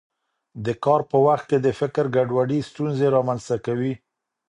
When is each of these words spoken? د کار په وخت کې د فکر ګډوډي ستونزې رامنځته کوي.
د 0.65 0.67
کار 0.83 1.01
په 1.11 1.17
وخت 1.25 1.45
کې 1.49 1.57
د 1.61 1.67
فکر 1.79 2.05
ګډوډي 2.15 2.59
ستونزې 2.69 3.07
رامنځته 3.15 3.57
کوي. 3.65 3.93